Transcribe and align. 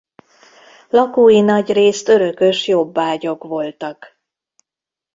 Lakói 0.89 1.41
nagyrészt 1.41 2.07
örökös 2.07 2.67
jobbágyok 2.67 3.43
voltak. 3.43 4.19